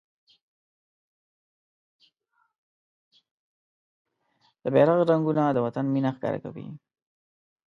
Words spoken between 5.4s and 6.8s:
د وطن مينه ښکاره کوي.